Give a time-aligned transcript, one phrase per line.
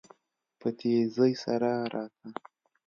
[0.59, 2.27] په تيزی سره راته.